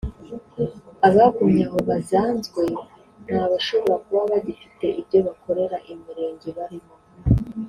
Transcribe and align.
Abagumye 1.07 1.63
aho 1.69 1.79
bazanzwe 1.89 2.61
ni 3.23 3.33
abashobora 3.45 3.95
kuba 4.05 4.21
bagifite 4.31 4.85
ibyo 5.01 5.19
bakorera 5.27 5.77
imirenge 5.91 6.49
barimo 6.57 6.95